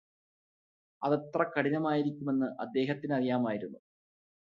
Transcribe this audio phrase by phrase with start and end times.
[1.01, 3.79] അതെത്ര കഠിനമായിരിക്കുമെന്ന് അദ്ദേഹത്തിനറിയാമായിരുന്നു